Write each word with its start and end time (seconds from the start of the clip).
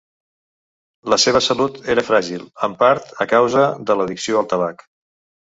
La 1.13 1.19
seva 1.23 1.41
salut 1.47 1.77
era 1.95 2.05
fràgil, 2.07 2.47
en 2.69 2.75
part 2.81 3.13
a 3.27 3.29
causa 3.35 3.69
de 3.93 3.99
l'addicció 4.01 4.43
al 4.43 4.51
tabac. 4.57 4.85